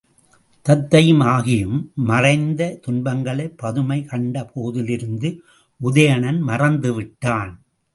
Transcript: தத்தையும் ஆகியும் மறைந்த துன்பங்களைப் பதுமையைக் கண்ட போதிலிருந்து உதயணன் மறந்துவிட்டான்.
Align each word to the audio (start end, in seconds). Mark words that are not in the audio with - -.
தத்தையும் 0.65 1.21
ஆகியும் 1.21 1.77
மறைந்த 1.95 2.79
துன்பங்களைப் 2.81 3.57
பதுமையைக் 3.63 4.09
கண்ட 4.09 4.51
போதிலிருந்து 4.55 5.29
உதயணன் 5.81 6.41
மறந்துவிட்டான். 6.47 7.51